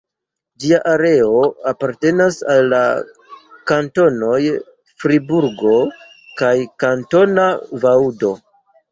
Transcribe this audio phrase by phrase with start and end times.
[0.61, 1.41] Ĝia areo
[1.71, 2.79] apartenas al la
[3.71, 4.39] kantonoj
[5.03, 5.75] Friburgo
[6.41, 7.45] kaj Kantona
[7.85, 8.33] Vaŭdo.